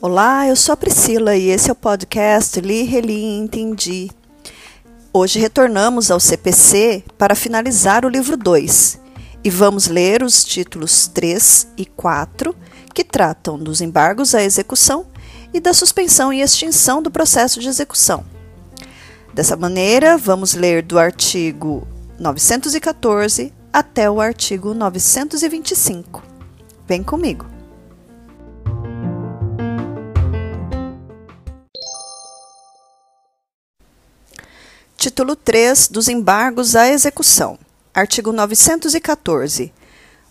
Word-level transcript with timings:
Olá, 0.00 0.48
eu 0.48 0.56
sou 0.56 0.72
a 0.72 0.76
Priscila 0.76 1.36
e 1.36 1.50
esse 1.50 1.68
é 1.68 1.72
o 1.72 1.76
podcast 1.76 2.58
Li, 2.62 2.82
Reli 2.84 3.12
e 3.12 3.38
Entendi. 3.38 4.10
Hoje 5.12 5.38
retornamos 5.38 6.10
ao 6.10 6.18
CPC 6.18 7.04
para 7.18 7.34
finalizar 7.34 8.06
o 8.06 8.08
livro 8.08 8.38
2 8.38 8.98
e 9.44 9.50
vamos 9.50 9.86
ler 9.86 10.22
os 10.22 10.44
títulos 10.46 11.08
3 11.08 11.68
e 11.76 11.84
4 11.84 12.56
que 12.94 13.04
tratam 13.04 13.58
dos 13.58 13.82
embargos 13.82 14.34
à 14.34 14.42
execução 14.42 15.06
e 15.52 15.60
da 15.60 15.74
suspensão 15.74 16.32
e 16.32 16.40
extinção 16.40 17.02
do 17.02 17.10
processo 17.10 17.60
de 17.60 17.68
execução. 17.68 18.24
Dessa 19.34 19.56
maneira, 19.56 20.16
vamos 20.16 20.54
ler 20.54 20.82
do 20.82 20.98
artigo 20.98 21.86
914 22.18 23.52
até 23.72 24.10
o 24.10 24.20
artigo 24.20 24.74
925. 24.74 26.22
Vem 26.86 27.02
comigo! 27.02 27.46
Título 34.94 35.34
3 35.34 35.88
dos 35.88 36.06
embargos 36.06 36.76
à 36.76 36.88
execução. 36.88 37.58
Artigo 37.94 38.30
914. 38.30 39.72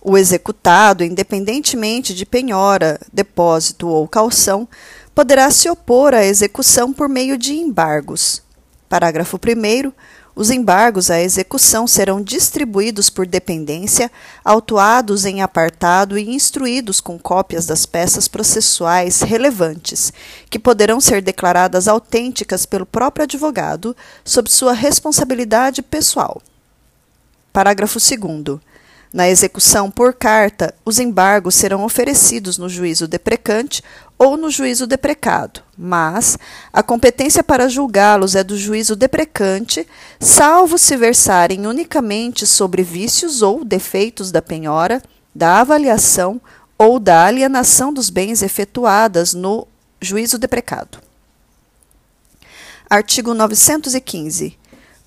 O 0.01 0.17
executado, 0.17 1.03
independentemente 1.03 2.13
de 2.13 2.25
penhora, 2.25 2.99
depósito 3.11 3.87
ou 3.87 4.07
calção, 4.07 4.67
poderá 5.13 5.51
se 5.51 5.69
opor 5.69 6.13
à 6.13 6.23
execução 6.23 6.93
por 6.93 7.09
meio 7.09 7.37
de 7.37 7.53
embargos. 7.53 8.41
Parágrafo 8.87 9.37
1 9.37 9.91
os 10.35 10.49
embargos 10.49 11.11
à 11.11 11.19
execução 11.19 11.85
serão 11.85 12.21
distribuídos 12.21 13.09
por 13.09 13.27
dependência, 13.27 14.11
autuados 14.43 15.25
em 15.25 15.41
apartado 15.41 16.17
e 16.17 16.29
instruídos 16.29 17.01
com 17.01 17.19
cópias 17.19 17.65
das 17.65 17.85
peças 17.85 18.27
processuais 18.27 19.21
relevantes, 19.21 20.13
que 20.49 20.57
poderão 20.57 21.01
ser 21.01 21.21
declaradas 21.21 21.87
autênticas 21.87 22.65
pelo 22.65 22.85
próprio 22.85 23.23
advogado, 23.23 23.95
sob 24.23 24.49
sua 24.49 24.73
responsabilidade 24.73 25.81
pessoal. 25.81 26.41
Parágrafo 27.51 27.99
2. 27.99 28.70
Na 29.13 29.27
execução 29.29 29.91
por 29.91 30.13
carta, 30.13 30.73
os 30.85 30.97
embargos 30.97 31.55
serão 31.55 31.83
oferecidos 31.83 32.57
no 32.57 32.69
juízo 32.69 33.09
deprecante 33.09 33.83
ou 34.17 34.37
no 34.37 34.49
juízo 34.49 34.87
deprecado, 34.87 35.61
mas 35.77 36.37
a 36.71 36.81
competência 36.81 37.43
para 37.43 37.67
julgá-los 37.67 38.35
é 38.35 38.43
do 38.43 38.57
juízo 38.57 38.95
deprecante, 38.95 39.85
salvo 40.19 40.77
se 40.77 40.95
versarem 40.95 41.67
unicamente 41.67 42.45
sobre 42.45 42.83
vícios 42.83 43.41
ou 43.41 43.65
defeitos 43.65 44.31
da 44.31 44.41
penhora, 44.41 45.01
da 45.35 45.59
avaliação 45.59 46.39
ou 46.77 46.99
da 46.99 47.25
alienação 47.25 47.91
dos 47.91 48.09
bens 48.09 48.41
efetuadas 48.41 49.33
no 49.33 49.67
juízo 49.99 50.37
deprecado. 50.37 50.99
Artigo 52.89 53.33
915. 53.33 54.57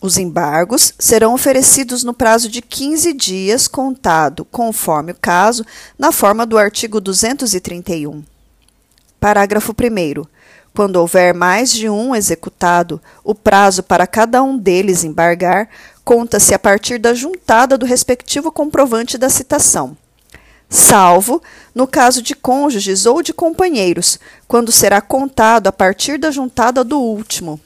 Os 0.01 0.19
embargos 0.19 0.93
serão 0.99 1.35
oferecidos 1.35 2.05
no 2.05 2.13
prazo 2.13 2.49
de 2.49 2.61
15 2.61 3.13
dias, 3.15 3.67
contado, 3.67 4.45
conforme 4.45 5.13
o 5.13 5.17
caso, 5.19 5.65
na 5.99 6.13
forma 6.13 6.45
do 6.45 6.59
artigo 6.59 7.01
231. 7.01 8.23
Parágrafo 9.19 9.73
1. 9.73 10.25
Quando 10.75 10.97
houver 10.97 11.33
mais 11.33 11.73
de 11.73 11.89
um 11.89 12.15
executado, 12.15 13.01
o 13.23 13.35
prazo 13.35 13.83
para 13.83 14.07
cada 14.07 14.43
um 14.43 14.59
deles 14.59 15.05
embargar 15.05 15.69
conta-se 16.05 16.53
a 16.53 16.59
partir 16.59 16.99
da 16.99 17.15
juntada 17.15 17.79
do 17.79 17.87
respectivo 17.87 18.53
comprovante 18.53 19.17
da 19.17 19.31
citação, 19.31 19.97
salvo 20.69 21.43
no 21.75 21.87
caso 21.87 22.21
de 22.21 22.35
cônjuges 22.35 23.07
ou 23.07 23.23
de 23.23 23.33
companheiros, 23.33 24.19
quando 24.47 24.71
será 24.71 25.01
contado 25.01 25.69
a 25.69 25.73
partir 25.73 26.19
da 26.19 26.31
juntada 26.31 26.85
do 26.85 27.01
último. 27.01 27.59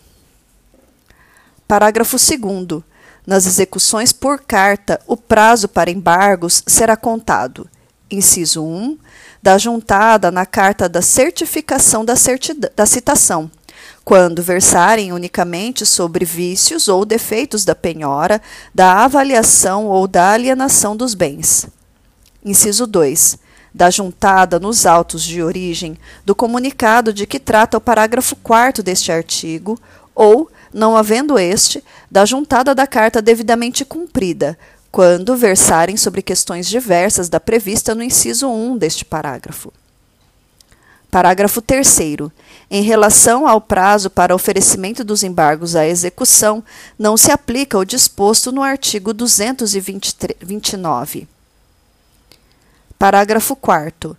Parágrafo 1.68 2.16
2. 2.16 2.82
Nas 3.26 3.44
execuções 3.44 4.10
por 4.10 4.40
carta, 4.40 4.98
o 5.06 5.18
prazo 5.18 5.68
para 5.68 5.90
embargos 5.90 6.62
será 6.66 6.96
contado. 6.96 7.68
Inciso 8.10 8.64
1. 8.64 8.96
Da 9.42 9.58
juntada 9.58 10.30
na 10.30 10.46
carta 10.46 10.88
da 10.88 11.02
certificação 11.02 12.06
da, 12.06 12.14
da 12.74 12.86
citação, 12.86 13.50
quando 14.02 14.42
versarem 14.42 15.12
unicamente 15.12 15.84
sobre 15.84 16.24
vícios 16.24 16.88
ou 16.88 17.04
defeitos 17.04 17.66
da 17.66 17.74
penhora, 17.74 18.40
da 18.74 19.04
avaliação 19.04 19.84
ou 19.88 20.08
da 20.08 20.30
alienação 20.30 20.96
dos 20.96 21.12
bens. 21.12 21.66
Inciso 22.42 22.86
2. 22.86 23.36
Da 23.74 23.90
juntada 23.90 24.58
nos 24.58 24.86
autos 24.86 25.22
de 25.22 25.42
origem 25.42 25.98
do 26.24 26.34
comunicado 26.34 27.12
de 27.12 27.26
que 27.26 27.38
trata 27.38 27.76
o 27.76 27.80
parágrafo 27.80 28.34
4 28.36 28.82
deste 28.82 29.12
artigo, 29.12 29.78
ou 30.14 30.50
não 30.72 30.96
havendo 30.96 31.38
este, 31.38 31.84
da 32.10 32.24
juntada 32.24 32.74
da 32.74 32.86
carta 32.86 33.22
devidamente 33.22 33.84
cumprida, 33.84 34.58
quando 34.90 35.36
versarem 35.36 35.96
sobre 35.96 36.22
questões 36.22 36.66
diversas 36.66 37.28
da 37.28 37.38
prevista 37.38 37.94
no 37.94 38.02
inciso 38.02 38.48
1 38.48 38.78
deste 38.78 39.04
parágrafo. 39.04 39.72
Parágrafo 41.10 41.62
3. 41.62 41.98
Em 42.70 42.82
relação 42.82 43.48
ao 43.48 43.60
prazo 43.60 44.10
para 44.10 44.34
oferecimento 44.34 45.02
dos 45.02 45.22
embargos 45.22 45.74
à 45.74 45.86
execução, 45.86 46.62
não 46.98 47.16
se 47.16 47.30
aplica 47.30 47.78
o 47.78 47.84
disposto 47.84 48.52
no 48.52 48.62
artigo 48.62 49.14
229. 49.14 51.26
Parágrafo 52.98 53.56
4 53.56 54.16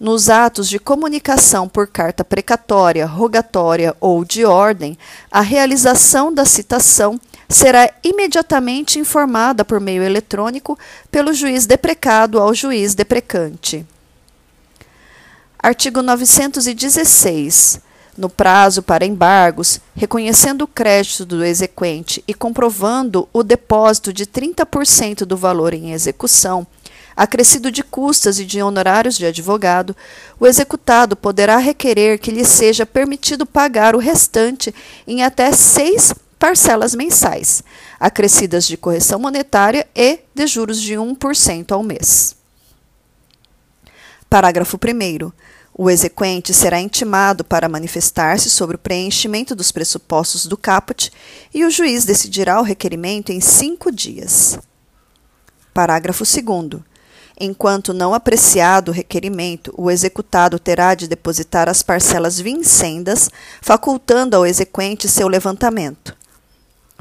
nos 0.00 0.30
atos 0.30 0.66
de 0.66 0.78
comunicação 0.78 1.68
por 1.68 1.86
carta 1.86 2.24
precatória, 2.24 3.04
rogatória 3.04 3.94
ou 4.00 4.24
de 4.24 4.46
ordem, 4.46 4.96
a 5.30 5.42
realização 5.42 6.32
da 6.32 6.46
citação 6.46 7.20
será 7.46 7.92
imediatamente 8.02 8.98
informada 8.98 9.62
por 9.62 9.78
meio 9.78 10.02
eletrônico 10.02 10.78
pelo 11.10 11.34
juiz 11.34 11.66
deprecado 11.66 12.40
ao 12.40 12.54
juiz 12.54 12.94
deprecante. 12.94 13.84
Artigo 15.58 16.00
916. 16.00 17.80
No 18.16 18.28
prazo 18.28 18.82
para 18.82 19.04
embargos, 19.04 19.80
reconhecendo 19.94 20.62
o 20.62 20.66
crédito 20.66 21.24
do 21.24 21.44
exequente 21.44 22.24
e 22.26 22.34
comprovando 22.34 23.28
o 23.32 23.42
depósito 23.42 24.12
de 24.12 24.26
30% 24.26 25.24
do 25.24 25.36
valor 25.36 25.74
em 25.74 25.92
execução, 25.92 26.66
acrescido 27.20 27.70
de 27.70 27.82
custas 27.82 28.38
e 28.38 28.46
de 28.46 28.62
honorários 28.62 29.18
de 29.18 29.26
advogado, 29.26 29.94
o 30.38 30.46
executado 30.46 31.14
poderá 31.14 31.58
requerer 31.58 32.18
que 32.18 32.30
lhe 32.30 32.46
seja 32.46 32.86
permitido 32.86 33.44
pagar 33.44 33.94
o 33.94 33.98
restante 33.98 34.74
em 35.06 35.22
até 35.22 35.52
seis 35.52 36.14
parcelas 36.38 36.94
mensais, 36.94 37.62
acrescidas 38.00 38.66
de 38.66 38.78
correção 38.78 39.18
monetária 39.18 39.86
e 39.94 40.20
de 40.34 40.46
juros 40.46 40.80
de 40.80 40.94
1% 40.94 41.72
ao 41.72 41.82
mês. 41.82 42.34
Parágrafo 44.30 44.78
1. 44.78 45.30
O 45.74 45.90
exequente 45.90 46.54
será 46.54 46.80
intimado 46.80 47.44
para 47.44 47.68
manifestar-se 47.68 48.48
sobre 48.48 48.76
o 48.76 48.78
preenchimento 48.78 49.54
dos 49.54 49.70
pressupostos 49.70 50.46
do 50.46 50.56
caput 50.56 51.12
e 51.52 51.66
o 51.66 51.70
juiz 51.70 52.06
decidirá 52.06 52.58
o 52.58 52.64
requerimento 52.64 53.30
em 53.30 53.42
cinco 53.42 53.92
dias. 53.92 54.58
Parágrafo 55.74 56.24
2. 56.24 56.89
Enquanto 57.42 57.94
não 57.94 58.12
apreciado 58.12 58.90
o 58.90 58.94
requerimento, 58.94 59.72
o 59.74 59.90
executado 59.90 60.58
terá 60.58 60.94
de 60.94 61.08
depositar 61.08 61.70
as 61.70 61.82
parcelas 61.82 62.38
vincendas, 62.38 63.30
facultando 63.62 64.36
ao 64.36 64.44
exequente 64.44 65.08
seu 65.08 65.26
levantamento. 65.26 66.14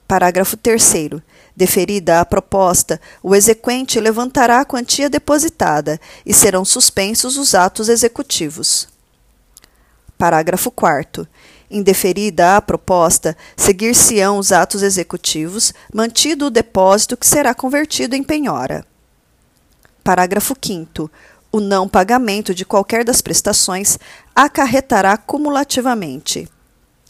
Parágrafo 0.07 0.55
3. 0.55 1.21
Deferida 1.53 2.21
a 2.21 2.25
proposta, 2.25 3.01
o 3.21 3.35
exequente 3.35 3.99
levantará 3.99 4.61
a 4.61 4.65
quantia 4.65 5.09
depositada 5.09 5.99
e 6.25 6.33
serão 6.33 6.63
suspensos 6.63 7.35
os 7.35 7.53
atos 7.53 7.89
executivos. 7.89 8.87
Parágrafo 10.17 10.71
4. 10.71 11.27
Indeferida 11.69 12.55
a 12.55 12.61
proposta, 12.61 13.35
seguir-se-ão 13.57 14.37
os 14.37 14.53
atos 14.53 14.83
executivos, 14.83 15.73
mantido 15.93 16.45
o 16.45 16.49
depósito 16.49 17.17
que 17.17 17.27
será 17.27 17.53
convertido 17.53 18.15
em 18.15 18.23
penhora. 18.23 18.87
Parágrafo 20.09 20.55
5. 20.59 21.11
O 21.51 21.59
não 21.59 21.87
pagamento 21.87 22.51
de 22.51 22.65
qualquer 22.65 23.05
das 23.05 23.21
prestações 23.21 23.99
acarretará 24.35 25.15
cumulativamente. 25.15 26.49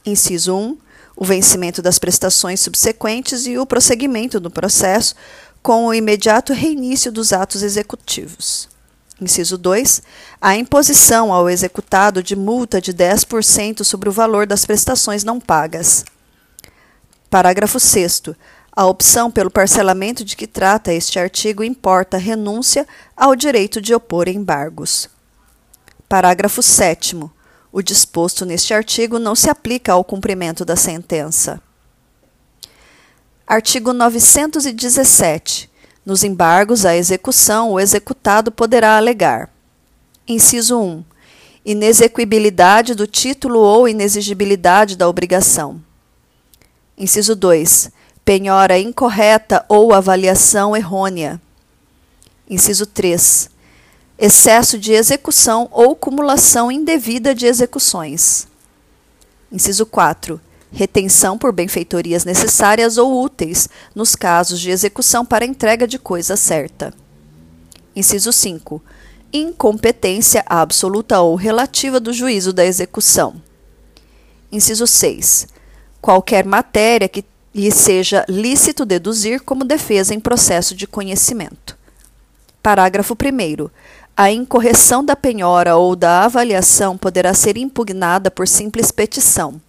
Inciso 0.05 0.53
1. 0.53 0.77
O 1.15 1.23
vencimento 1.23 1.81
das 1.81 1.97
prestações 1.97 2.59
subsequentes 2.59 3.47
e 3.47 3.57
o 3.57 3.65
prosseguimento 3.65 4.37
do 4.37 4.51
processo 4.51 5.15
com 5.63 5.85
o 5.85 5.93
imediato 5.93 6.51
reinício 6.51 7.09
dos 7.09 7.31
atos 7.31 7.63
executivos. 7.63 8.67
Inciso 9.21 9.57
2. 9.57 10.01
A 10.41 10.57
imposição 10.57 11.31
ao 11.31 11.49
executado 11.49 12.21
de 12.21 12.35
multa 12.35 12.81
de 12.81 12.93
10% 12.93 13.85
sobre 13.85 14.09
o 14.09 14.11
valor 14.11 14.45
das 14.45 14.65
prestações 14.65 15.23
não 15.23 15.39
pagas. 15.39 16.03
Parágrafo 17.29 17.79
6. 17.79 18.23
A 18.71 18.85
opção 18.85 19.31
pelo 19.31 19.49
parcelamento 19.49 20.23
de 20.23 20.35
que 20.35 20.47
trata 20.47 20.93
este 20.93 21.19
artigo 21.19 21.63
importa 21.63 22.17
renúncia 22.17 22.87
ao 23.15 23.35
direito 23.35 23.81
de 23.81 23.93
opor 23.93 24.27
embargos. 24.27 25.09
Parágrafo 26.07 26.61
7. 26.61 27.17
O 27.71 27.81
disposto 27.81 28.45
neste 28.45 28.73
artigo 28.73 29.19
não 29.19 29.35
se 29.35 29.49
aplica 29.49 29.93
ao 29.93 30.03
cumprimento 30.03 30.63
da 30.63 30.75
sentença. 30.75 31.61
Artigo 33.45 33.93
917. 33.93 35.69
Nos 36.05 36.23
embargos 36.23 36.85
à 36.85 36.95
execução, 36.95 37.71
o 37.71 37.79
executado 37.79 38.51
poderá 38.51 38.97
alegar: 38.97 39.49
Inciso 40.27 40.79
1. 40.79 41.03
Inexequibilidade 41.65 42.95
do 42.95 43.05
título 43.05 43.59
ou 43.59 43.87
inexigibilidade 43.87 44.95
da 44.95 45.07
obrigação. 45.07 45.81
Inciso 46.97 47.35
2. 47.35 47.91
Penhora 48.29 48.77
incorreta 48.77 49.65
ou 49.67 49.91
avaliação 49.91 50.77
errônea. 50.77 51.41
Inciso 52.47 52.85
3. 52.85 53.49
Excesso 54.19 54.77
de 54.77 54.91
execução 54.93 55.67
ou 55.71 55.95
cumulação 55.95 56.71
indevida 56.71 57.33
de 57.33 57.47
execuções. 57.47 58.47
Inciso 59.51 59.83
4. 59.83 60.39
Retenção 60.71 61.39
por 61.39 61.51
benfeitorias 61.51 62.23
necessárias 62.23 62.99
ou 62.99 63.19
úteis 63.19 63.67
nos 63.95 64.15
casos 64.15 64.59
de 64.59 64.69
execução 64.69 65.25
para 65.25 65.43
entrega 65.43 65.87
de 65.87 65.97
coisa 65.97 66.35
certa. 66.35 66.93
Inciso 67.95 68.31
5 68.31 68.79
incompetência 69.33 70.43
absoluta 70.45 71.19
ou 71.19 71.33
relativa 71.33 71.99
do 71.99 72.13
juízo 72.13 72.53
da 72.53 72.63
execução. 72.63 73.41
Inciso 74.51 74.85
6. 74.85 75.47
Qualquer 75.99 76.45
matéria 76.45 77.09
que 77.09 77.25
lhe 77.53 77.71
seja 77.71 78.25
lícito 78.27 78.85
deduzir 78.85 79.41
como 79.41 79.63
defesa 79.63 80.13
em 80.13 80.19
processo 80.19 80.75
de 80.75 80.85
conhecimento. 80.85 81.77
Parágrafo 82.61 83.13
1. 83.15 83.69
A 84.15 84.31
incorreção 84.31 85.03
da 85.03 85.15
penhora 85.15 85.77
ou 85.77 85.95
da 85.95 86.25
avaliação 86.25 86.97
poderá 86.97 87.33
ser 87.33 87.57
impugnada 87.57 88.29
por 88.29 88.47
simples 88.47 88.91
petição, 88.91 89.61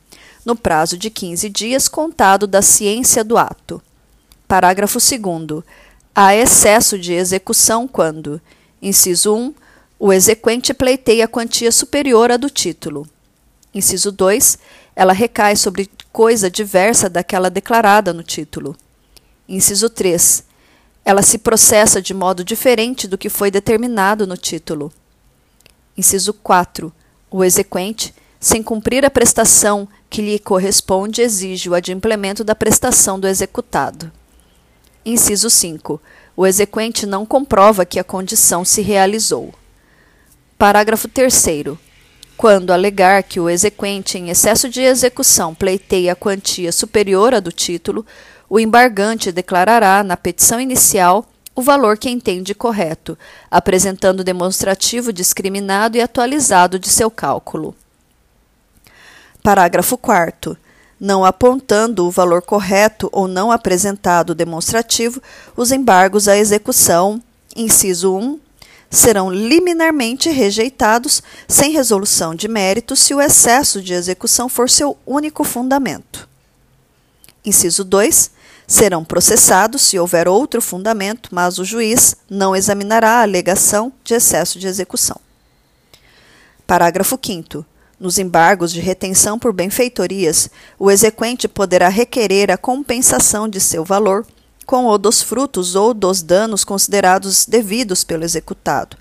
no 0.45 0.57
prazo 0.57 0.99
de 0.99 1.09
15 1.09 1.49
dias 1.49 1.89
contado 1.89 2.47
da 2.47 2.61
ciência 2.61 3.23
do 3.23 3.39
ato. 3.39 3.81
Parágrafo 4.49 4.99
2. 4.99 5.63
Há 6.15 6.35
excesso 6.35 6.99
de 6.99 7.13
execução 7.13 7.87
quando 7.87 8.41
Inciso 8.83 9.35
1. 9.37 9.55
O 9.99 10.13
exequente 10.13 10.73
pleiteia 10.73 11.29
quantia 11.29 11.71
superior 11.71 12.33
à 12.33 12.37
do 12.37 12.49
título. 12.49 13.07
Inciso 13.75 14.11
2. 14.11 14.59
Ela 14.95 15.13
recai 15.13 15.57
sobre 15.57 15.91
coisa 16.13 16.51
diversa 16.51 17.09
daquela 17.09 17.51
declarada 17.51 18.13
no 18.13 18.23
título. 18.23 18.77
Inciso 19.49 19.89
3. 19.89 20.45
Ela 21.05 21.23
se 21.23 21.39
processa 21.39 22.01
de 22.01 22.13
modo 22.13 22.45
diferente 22.45 23.09
do 23.09 23.19
que 23.19 23.29
foi 23.29 23.51
determinado 23.51 24.27
no 24.27 24.37
título. 24.37 24.93
Inciso 25.97 26.35
4. 26.35 26.93
O 27.31 27.45
exequente, 27.45 28.15
sem 28.39 28.63
cumprir 28.63 29.05
a 29.05 29.11
prestação 29.11 29.89
que 30.09 30.21
lhe 30.23 30.39
corresponde, 30.39 31.23
exige 31.23 31.69
o 31.69 31.75
adimplemento 31.75 32.43
da 32.43 32.55
prestação 32.55 33.19
do 33.19 33.27
executado. 33.27 34.11
Inciso 35.05 35.49
5 35.49 36.01
o 36.41 36.47
exequente 36.47 37.05
não 37.05 37.27
comprova 37.27 37.85
que 37.85 37.99
a 37.99 38.05
condição 38.05 38.65
se 38.65 38.81
realizou. 38.81 39.53
Parágrafo 40.57 41.07
3. 41.07 41.35
Quando 42.41 42.73
alegar 42.73 43.23
que 43.23 43.39
o 43.39 43.51
exequente, 43.51 44.17
em 44.17 44.31
excesso 44.31 44.67
de 44.67 44.81
execução, 44.81 45.55
pleiteia 45.55 46.13
a 46.15 46.17
quantia 46.17 46.73
superior 46.73 47.35
à 47.35 47.39
do 47.39 47.53
título, 47.53 48.03
o 48.49 48.59
embargante 48.59 49.31
declarará, 49.31 50.03
na 50.03 50.17
petição 50.17 50.59
inicial, 50.59 51.27
o 51.55 51.61
valor 51.61 51.99
que 51.99 52.09
entende 52.09 52.55
correto, 52.55 53.19
apresentando 53.51 54.25
demonstrativo 54.25 55.13
discriminado 55.13 55.99
e 55.99 56.01
atualizado 56.01 56.79
de 56.79 56.89
seu 56.89 57.11
cálculo. 57.11 57.75
Parágrafo 59.43 59.99
4 59.99 60.57
não 60.99 61.27
apontando 61.27 62.07
o 62.07 62.11
valor 62.11 62.41
correto 62.41 63.11
ou 63.13 63.29
não 63.29 63.53
apresentado 63.53 64.35
demonstrativo, 64.35 65.21
os 65.55 65.73
embargos 65.73 66.27
à 66.27 66.39
execução, 66.39 67.21
inciso 67.55 68.17
1, 68.17 68.41
serão 68.91 69.31
liminarmente 69.31 70.29
rejeitados 70.29 71.23
sem 71.47 71.71
resolução 71.71 72.35
de 72.35 72.49
mérito 72.49 72.97
se 72.97 73.15
o 73.15 73.21
excesso 73.21 73.81
de 73.81 73.95
execução 73.95 74.49
for 74.49 74.69
seu 74.69 74.99
único 75.07 75.45
fundamento. 75.45 76.29
Inciso 77.45 77.85
2. 77.85 78.33
Serão 78.67 79.05
processados 79.05 79.83
se 79.83 79.99
houver 79.99 80.29
outro 80.29 80.61
fundamento, 80.61 81.31
mas 81.33 81.59
o 81.59 81.65
juiz 81.65 82.17
não 82.29 82.55
examinará 82.55 83.19
a 83.19 83.23
alegação 83.23 83.93
de 84.05 84.15
excesso 84.15 84.59
de 84.59 84.67
execução. 84.67 85.21
Parágrafo 86.67 87.19
5. 87.21 87.65
Nos 87.99 88.19
embargos 88.19 88.73
de 88.73 88.81
retenção 88.81 89.39
por 89.39 89.53
benfeitorias, 89.53 90.49
o 90.79 90.91
exequente 90.91 91.47
poderá 91.47 91.89
requerer 91.89 92.51
a 92.51 92.57
compensação 92.57 93.49
de 93.49 93.61
seu 93.61 93.85
valor 93.85 94.27
com 94.71 94.87
o 94.87 94.97
dos 94.97 95.21
frutos 95.21 95.75
ou 95.75 95.93
dos 95.93 96.23
danos 96.23 96.63
considerados 96.63 97.45
devidos 97.45 98.05
pelo 98.05 98.23
executado, 98.23 98.97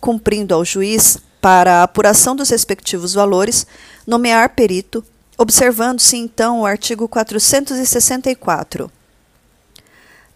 cumprindo 0.00 0.54
ao 0.54 0.64
juiz, 0.64 1.18
para 1.42 1.80
a 1.80 1.82
apuração 1.82 2.34
dos 2.34 2.48
respectivos 2.48 3.12
valores, 3.12 3.66
nomear 4.06 4.54
perito, 4.54 5.04
observando-se 5.36 6.16
então 6.16 6.60
o 6.60 6.64
artigo 6.64 7.06
464. 7.06 8.90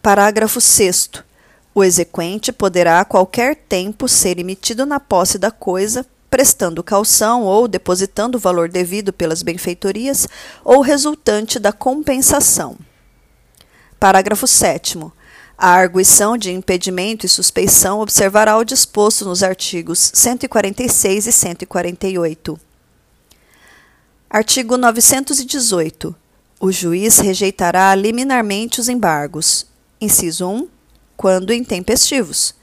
Parágrafo 0.03 0.61
6. 0.61 1.13
O 1.75 1.83
exequente 1.83 2.53
poderá 2.53 3.01
a 3.01 3.07
qualquer 3.07 3.57
tempo 3.57 4.07
ser 4.07 4.39
emitido 4.39 4.85
na 4.85 5.01
posse 5.01 5.39
da 5.39 5.51
coisa 5.51 6.05
prestando 6.29 6.85
calção 6.85 7.45
ou 7.45 7.67
depositando 7.67 8.37
o 8.37 8.41
valor 8.41 8.69
devido 8.69 9.15
pelas 9.15 9.43
benfeitorias 9.43 10.29
ou 10.63 10.83
resultante 10.83 11.59
da 11.59 11.73
compensação. 11.73 12.77
Parágrafo 14.05 14.47
7. 14.47 14.99
A 15.56 15.71
arguição 15.71 16.37
de 16.37 16.53
impedimento 16.53 17.25
e 17.25 17.29
suspeição 17.29 18.01
observará 18.01 18.59
o 18.59 18.62
disposto 18.62 19.25
nos 19.25 19.43
artigos 19.43 20.11
146 20.12 21.27
e 21.27 21.33
148. 21.33 22.61
Artigo 24.29 24.77
918. 24.77 26.15
O 26.61 26.71
juiz 26.71 27.19
rejeitará 27.19 27.95
liminarmente 27.95 28.79
os 28.79 28.91
embargos. 28.91 29.67
Inciso 29.99 30.50
1. 30.50 30.69
Quando 31.17 31.55
intempestivos. 31.55 32.55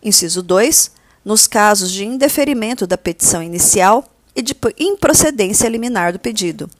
Inciso 0.00 0.40
2 0.40 0.92
nos 1.24 1.48
casos 1.48 1.90
de 1.90 2.04
indeferimento 2.04 2.86
da 2.86 2.96
petição 2.96 3.42
inicial 3.42 4.08
e 4.36 4.40
de 4.40 4.56
improcedência 4.78 5.68
liminar 5.68 6.12
do 6.12 6.20
pedido. 6.20 6.70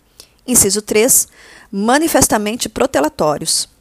Inciso 0.46 0.80
3. 0.80 1.26
Manifestamente 1.72 2.68
protelatórios. 2.68 3.74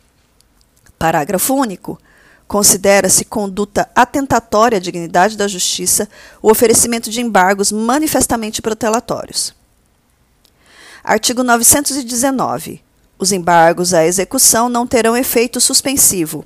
Parágrafo 0.97 1.53
único. 1.53 1.99
Considera-se 2.47 3.25
conduta 3.25 3.89
atentatória 3.95 4.77
à 4.77 4.81
dignidade 4.81 5.35
da 5.35 5.47
justiça 5.47 6.07
o 6.41 6.51
oferecimento 6.51 7.09
de 7.09 7.19
embargos 7.19 7.71
manifestamente 7.71 8.61
protelatórios. 8.61 9.55
Artigo 11.03 11.43
919. 11.43 12.81
Os 13.17 13.31
embargos 13.31 13.93
à 13.93 14.05
execução 14.05 14.69
não 14.69 14.85
terão 14.85 15.15
efeito 15.15 15.59
suspensivo. 15.59 16.45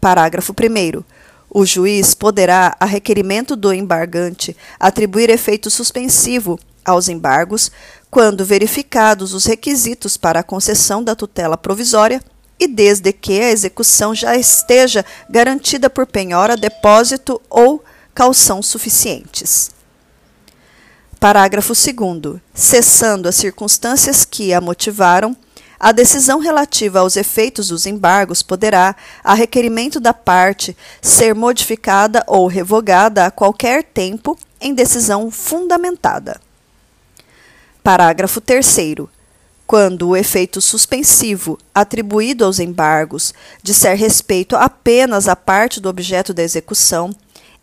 Parágrafo 0.00 0.52
1. 0.52 1.02
O 1.48 1.64
juiz 1.64 2.12
poderá, 2.12 2.76
a 2.78 2.84
requerimento 2.84 3.56
do 3.56 3.72
embargante, 3.72 4.56
atribuir 4.78 5.30
efeito 5.30 5.70
suspensivo 5.70 6.58
aos 6.84 7.08
embargos 7.08 7.70
quando 8.10 8.44
verificados 8.44 9.32
os 9.32 9.44
requisitos 9.44 10.16
para 10.16 10.40
a 10.40 10.44
concessão 10.44 11.02
da 11.02 11.14
tutela 11.14 11.56
provisória 11.56 12.22
e 12.58 12.66
desde 12.66 13.12
que 13.12 13.40
a 13.40 13.50
execução 13.50 14.14
já 14.14 14.36
esteja 14.36 15.04
garantida 15.28 15.90
por 15.90 16.06
penhora, 16.06 16.56
depósito 16.56 17.40
ou 17.50 17.84
calção 18.14 18.62
suficientes. 18.62 19.70
Parágrafo 21.20 21.72
2. 21.74 22.40
Cessando 22.54 23.28
as 23.28 23.36
circunstâncias 23.36 24.24
que 24.24 24.52
a 24.52 24.60
motivaram, 24.60 25.36
a 25.78 25.92
decisão 25.92 26.38
relativa 26.38 27.00
aos 27.00 27.16
efeitos 27.16 27.68
dos 27.68 27.84
embargos 27.84 28.42
poderá, 28.42 28.96
a 29.22 29.34
requerimento 29.34 30.00
da 30.00 30.14
parte, 30.14 30.76
ser 31.02 31.34
modificada 31.34 32.24
ou 32.26 32.46
revogada 32.46 33.26
a 33.26 33.30
qualquer 33.30 33.84
tempo 33.84 34.38
em 34.60 34.74
decisão 34.74 35.30
fundamentada. 35.30 36.40
Parágrafo 37.82 38.40
3. 38.40 39.06
Quando 39.66 40.08
o 40.08 40.16
efeito 40.16 40.60
suspensivo 40.60 41.58
atribuído 41.74 42.44
aos 42.44 42.60
embargos 42.60 43.34
disser 43.62 43.96
respeito 43.96 44.54
apenas 44.54 45.26
à 45.26 45.34
parte 45.34 45.80
do 45.80 45.88
objeto 45.88 46.32
da 46.32 46.42
execução, 46.42 47.10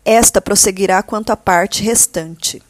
esta 0.04 0.38
prosseguirá 0.38 1.02
quanto 1.02 1.30
à 1.30 1.36
parte 1.36 1.82
restante. 1.82 2.62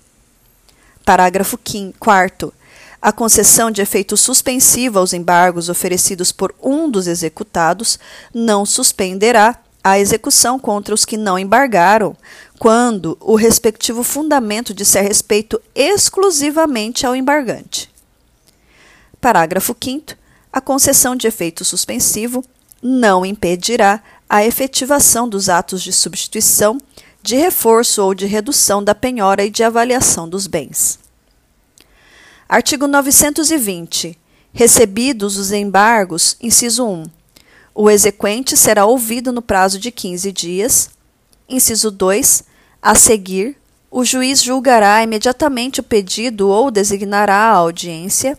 Parágrafo 1.04 1.58
4. 1.98 2.54
A 3.02 3.12
concessão 3.12 3.72
de 3.72 3.82
efeito 3.82 4.16
suspensivo 4.16 5.00
aos 5.00 5.12
embargos 5.12 5.68
oferecidos 5.68 6.30
por 6.30 6.54
um 6.62 6.88
dos 6.88 7.08
executados 7.08 7.98
não 8.32 8.64
suspenderá 8.64 9.58
a 9.82 9.98
execução 9.98 10.58
contra 10.58 10.94
os 10.94 11.04
que 11.04 11.16
não 11.16 11.38
embargaram, 11.38 12.16
quando 12.58 13.18
o 13.20 13.34
respectivo 13.34 14.02
fundamento 14.02 14.72
disser 14.72 15.02
respeito 15.02 15.60
exclusivamente 15.74 17.04
ao 17.04 17.14
embargante. 17.14 17.93
Parágrafo 19.24 19.74
5. 19.82 20.16
A 20.52 20.60
concessão 20.60 21.16
de 21.16 21.26
efeito 21.26 21.64
suspensivo 21.64 22.44
não 22.82 23.24
impedirá 23.24 24.02
a 24.28 24.44
efetivação 24.44 25.26
dos 25.26 25.48
atos 25.48 25.82
de 25.82 25.94
substituição, 25.94 26.76
de 27.22 27.34
reforço 27.34 28.02
ou 28.04 28.14
de 28.14 28.26
redução 28.26 28.84
da 28.84 28.94
penhora 28.94 29.42
e 29.42 29.48
de 29.48 29.64
avaliação 29.64 30.28
dos 30.28 30.46
bens. 30.46 30.98
Artigo 32.46 32.86
920. 32.86 34.18
Recebidos 34.52 35.38
os 35.38 35.52
embargos, 35.52 36.36
inciso 36.38 36.86
1. 36.86 37.06
O 37.74 37.90
exequente 37.90 38.58
será 38.58 38.84
ouvido 38.84 39.32
no 39.32 39.40
prazo 39.40 39.78
de 39.78 39.90
15 39.90 40.30
dias. 40.32 40.90
Inciso 41.48 41.90
2. 41.90 42.44
A 42.82 42.94
seguir, 42.94 43.56
o 43.90 44.04
juiz 44.04 44.42
julgará 44.42 45.02
imediatamente 45.02 45.80
o 45.80 45.82
pedido 45.82 46.50
ou 46.50 46.70
designará 46.70 47.36
a 47.36 47.54
audiência. 47.54 48.38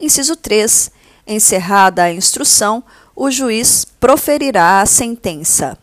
Inciso 0.00 0.36
3. 0.36 0.90
Encerrada 1.26 2.04
a 2.04 2.12
instrução, 2.12 2.82
o 3.14 3.30
juiz 3.30 3.84
proferirá 3.84 4.80
a 4.80 4.86
sentença. 4.86 5.76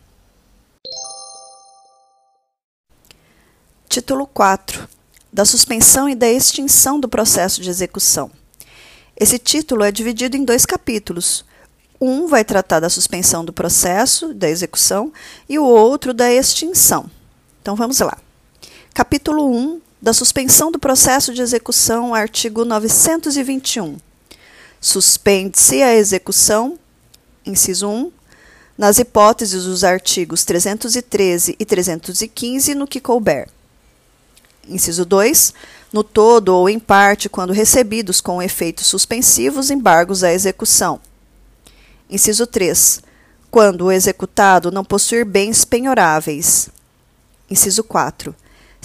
Título 3.88 4.26
4 4.26 4.96
da 5.36 5.44
suspensão 5.44 6.08
e 6.08 6.14
da 6.14 6.26
extinção 6.26 6.98
do 6.98 7.10
processo 7.10 7.60
de 7.60 7.68
execução. 7.68 8.30
Esse 9.14 9.38
título 9.38 9.84
é 9.84 9.92
dividido 9.92 10.34
em 10.34 10.46
dois 10.46 10.64
capítulos. 10.64 11.44
Um 12.00 12.26
vai 12.26 12.42
tratar 12.42 12.80
da 12.80 12.88
suspensão 12.88 13.44
do 13.44 13.52
processo, 13.52 14.32
da 14.32 14.48
execução, 14.48 15.12
e 15.46 15.58
o 15.58 15.64
outro 15.64 16.14
da 16.14 16.32
extinção. 16.32 17.10
Então 17.60 17.76
vamos 17.76 18.00
lá. 18.00 18.16
Capítulo 18.94 19.54
1 19.54 19.80
da 20.00 20.14
suspensão 20.14 20.72
do 20.72 20.78
processo 20.78 21.34
de 21.34 21.42
execução, 21.42 22.14
artigo 22.14 22.64
921. 22.64 23.98
Suspende-se 24.86 25.82
a 25.82 25.96
execução, 25.96 26.78
inciso 27.44 27.88
1, 27.88 28.12
nas 28.78 29.00
hipóteses 29.00 29.64
dos 29.64 29.82
artigos 29.82 30.44
313 30.44 31.56
e 31.58 31.64
315, 31.64 32.72
no 32.72 32.86
que 32.86 33.00
couber. 33.00 33.48
Inciso 34.68 35.04
2. 35.04 35.52
No 35.92 36.04
todo 36.04 36.50
ou 36.50 36.68
em 36.70 36.78
parte, 36.78 37.28
quando 37.28 37.52
recebidos 37.52 38.20
com 38.20 38.40
efeitos 38.40 38.86
suspensivos, 38.86 39.72
embargos 39.72 40.22
à 40.22 40.32
execução. 40.32 41.00
Inciso 42.08 42.46
3. 42.46 43.02
Quando 43.50 43.86
o 43.86 43.92
executado 43.92 44.70
não 44.70 44.84
possuir 44.84 45.24
bens 45.24 45.64
penhoráveis. 45.64 46.70
Inciso 47.50 47.82
4. 47.82 48.32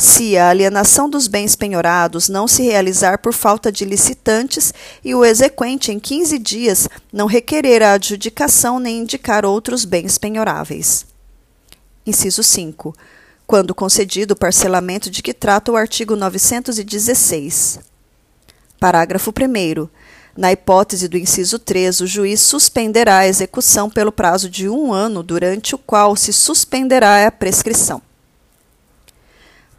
Se 0.01 0.35
a 0.35 0.49
alienação 0.49 1.07
dos 1.07 1.27
bens 1.27 1.55
penhorados 1.55 2.27
não 2.27 2.47
se 2.47 2.63
realizar 2.63 3.19
por 3.19 3.31
falta 3.31 3.71
de 3.71 3.85
licitantes 3.85 4.73
e 5.05 5.13
o 5.13 5.23
exequente 5.23 5.91
em 5.91 5.99
15 5.99 6.39
dias 6.39 6.89
não 7.13 7.27
requerer 7.27 7.83
a 7.83 7.93
adjudicação 7.93 8.79
nem 8.79 9.01
indicar 9.01 9.45
outros 9.45 9.85
bens 9.85 10.17
penhoráveis. 10.17 11.05
Inciso 12.03 12.41
5 12.41 12.95
quando 13.45 13.75
concedido 13.75 14.33
o 14.33 14.35
parcelamento 14.35 15.07
de 15.07 15.21
que 15.21 15.35
trata 15.35 15.71
o 15.71 15.75
artigo 15.75 16.15
916. 16.15 17.79
Parágrafo 18.79 19.29
1. 19.29 19.87
Na 20.35 20.51
hipótese 20.51 21.07
do 21.07 21.15
inciso 21.15 21.59
3, 21.59 22.01
o 22.01 22.07
juiz 22.07 22.41
suspenderá 22.41 23.19
a 23.19 23.27
execução 23.27 23.87
pelo 23.87 24.11
prazo 24.11 24.49
de 24.49 24.67
um 24.67 24.91
ano, 24.91 25.21
durante 25.21 25.75
o 25.75 25.77
qual 25.77 26.15
se 26.15 26.33
suspenderá 26.33 27.27
a 27.27 27.31
prescrição. 27.31 28.01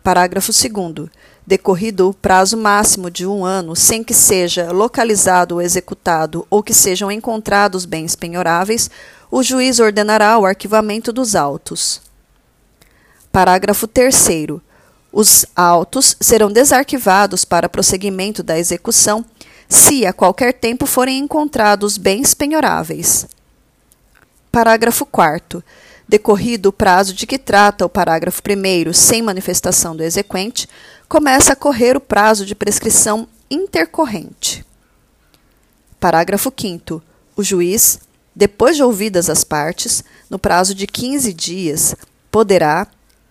Parágrafo 0.03 0.51
2. 0.51 1.09
Decorrido 1.47 2.09
o 2.11 2.15
prazo 2.15 2.57
máximo 2.57 3.11
de 3.11 3.27
um 3.27 3.45
ano, 3.45 3.77
sem 3.77 4.03
que 4.03 4.15
seja 4.15 4.73
localizado 4.73 5.55
ou 5.55 5.63
executado 5.63 6.47
ou 6.51 6.63
que 6.63 6.75
sejam 6.75 7.11
encontrados 7.11 7.85
bens 7.85 8.17
penhoráveis, 8.17 8.91
o 9.31 9.43
juiz 9.43 9.79
ordenará 9.79 10.39
o 10.39 10.45
arquivamento 10.45 11.13
dos 11.13 11.37
autos. 11.37 12.01
Parágrafo 13.31 13.87
3. 13.87 14.29
Os 15.13 15.47
autos 15.55 16.17
serão 16.21 16.51
desarquivados 16.51 17.45
para 17.45 17.69
prosseguimento 17.69 18.43
da 18.43 18.59
execução 18.59 19.25
se 19.69 20.05
a 20.05 20.13
qualquer 20.13 20.53
tempo 20.53 20.85
forem 20.85 21.19
encontrados 21.19 21.97
bens 21.97 22.35
penhoráveis. 22.35 23.27
Parágrafo 24.51 25.07
4. 25.07 25.63
Decorrido 26.13 26.69
o 26.69 26.73
prazo 26.75 27.15
de 27.15 27.27
que 27.27 27.39
trata 27.39 27.87
o 27.87 27.89
parágrafo 27.89 28.43
1, 28.47 28.93
sem 28.93 29.23
manifestação 29.23 29.97
do 29.97 30.03
exequente, 30.03 30.69
começa 31.09 31.55
a 31.55 31.57
correr 31.57 31.97
o 31.97 32.01
prazo 32.01 32.45
de 32.45 32.55
prescrição 32.55 33.27
intercorrente. 33.51 34.63
Parágrafo 35.99 36.53
5. 36.55 37.03
O 37.35 37.43
juiz, 37.43 37.99
depois 38.37 38.77
de 38.77 38.83
ouvidas 38.83 39.31
as 39.31 39.43
partes, 39.43 40.05
no 40.29 40.39
prazo 40.39 40.75
de 40.75 40.87
15 40.87 41.33
dias, 41.33 41.97
poderá, 42.31 42.87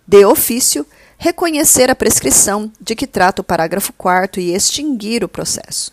de 0.07 0.25
ofício, 0.25 0.83
reconhecer 1.19 1.87
a 1.91 1.95
prescrição 1.95 2.71
de 2.81 2.95
que 2.95 3.05
trata 3.05 3.43
o 3.43 3.45
parágrafo 3.45 3.93
4 3.93 4.41
e 4.41 4.55
extinguir 4.55 5.23
o 5.23 5.29
processo. 5.29 5.91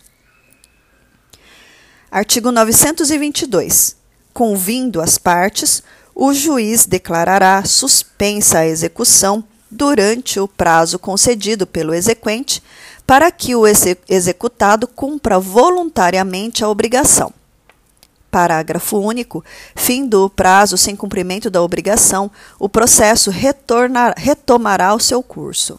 Artigo 2.10 2.50
922. 2.50 3.94
Convindo 4.32 5.02
as 5.02 5.18
partes, 5.18 5.82
o 6.20 6.34
juiz 6.34 6.84
declarará 6.84 7.64
suspensa 7.64 8.58
a 8.58 8.66
execução 8.66 9.44
durante 9.70 10.40
o 10.40 10.48
prazo 10.48 10.98
concedido 10.98 11.64
pelo 11.64 11.94
exequente 11.94 12.60
para 13.06 13.30
que 13.30 13.54
o 13.54 13.62
executado 13.64 14.88
cumpra 14.88 15.38
voluntariamente 15.38 16.64
a 16.64 16.68
obrigação. 16.68 17.32
Parágrafo 18.32 18.98
único. 18.98 19.44
Fim 19.76 20.08
do 20.08 20.28
prazo 20.28 20.76
sem 20.76 20.96
cumprimento 20.96 21.48
da 21.48 21.62
obrigação, 21.62 22.28
o 22.58 22.68
processo 22.68 23.30
retornar, 23.30 24.14
retomará 24.16 24.92
o 24.94 25.00
seu 25.00 25.22
curso. 25.22 25.78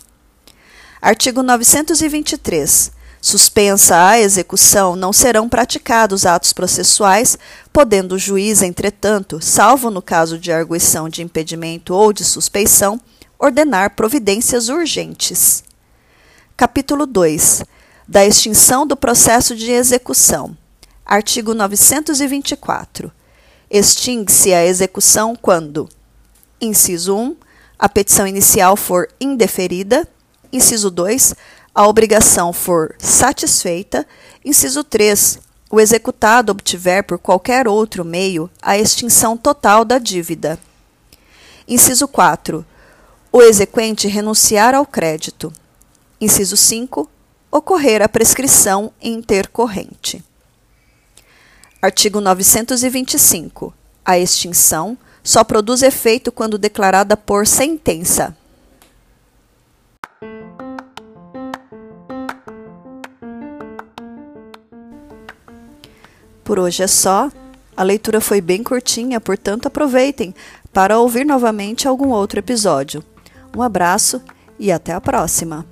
Artigo 1.02 1.44
923. 1.44 2.94
Suspensa 3.22 4.08
a 4.08 4.20
execução, 4.20 4.96
não 4.96 5.12
serão 5.12 5.50
praticados 5.50 6.26
atos 6.26 6.54
processuais, 6.54 7.38
podendo 7.74 8.16
o 8.16 8.20
juiz, 8.20 8.62
entretanto, 8.62 9.42
salvo 9.42 9.92
no 9.92 10.02
caso 10.02 10.40
de 10.40 10.52
arguição 10.52 11.10
de 11.10 11.22
impedimento 11.22 11.94
ou 11.94 12.14
de 12.14 12.24
suspeição, 12.24 13.00
ordenar 13.38 13.96
providências 13.96 14.70
urgentes. 14.70 15.64
Capítulo 16.56 17.06
2. 17.06 17.64
Da 18.08 18.26
extinção 18.26 18.88
do 18.88 18.96
processo 18.96 19.56
de 19.56 19.72
execução. 19.72 20.58
Artigo 21.06 21.54
924. 21.54 23.12
Extingue-se 23.70 24.54
a 24.54 24.66
execução 24.66 25.36
quando: 25.36 25.90
inciso 26.62 27.16
1, 27.16 27.36
a 27.78 27.90
petição 27.90 28.26
inicial 28.26 28.76
for 28.76 29.10
indeferida, 29.22 30.08
inciso 30.52 30.90
2, 30.90 31.36
a 31.80 31.88
obrigação 31.88 32.52
for 32.52 32.94
satisfeita, 33.00 34.06
inciso 34.44 34.84
3, 34.84 35.40
o 35.72 35.80
executado 35.80 36.52
obtiver 36.52 37.06
por 37.06 37.18
qualquer 37.18 37.70
outro 37.70 38.04
meio 38.04 38.50
a 38.62 38.78
extinção 38.78 39.38
total 39.38 39.86
da 39.86 39.98
dívida. 39.98 40.60
Inciso 41.66 42.06
4. 42.06 42.66
O 43.32 43.42
exequente 43.42 44.10
renunciar 44.10 44.76
ao 44.76 44.86
crédito. 44.86 45.54
Inciso 46.20 46.58
5. 46.58 47.10
Ocorrer 47.50 48.02
a 48.02 48.10
prescrição 48.10 48.92
intercorrente. 49.02 50.22
Artigo 51.82 52.20
925. 52.20 53.74
A 54.04 54.20
extinção 54.20 54.98
só 55.24 55.46
produz 55.46 55.82
efeito 55.82 56.30
quando 56.30 56.58
declarada 56.58 57.16
por 57.16 57.48
sentença. 57.48 58.36
Por 66.50 66.58
hoje 66.58 66.82
é 66.82 66.88
só. 66.88 67.30
A 67.78 67.84
leitura 67.84 68.20
foi 68.20 68.42
bem 68.42 68.64
curtinha, 68.64 69.22
portanto 69.22 69.68
aproveitem 69.68 70.34
para 70.74 70.98
ouvir 70.98 71.24
novamente 71.24 71.88
algum 71.88 72.10
outro 72.10 72.40
episódio. 72.40 73.04
Um 73.56 73.62
abraço 73.62 74.20
e 74.58 74.72
até 74.72 74.94
a 74.94 75.00
próxima! 75.00 75.64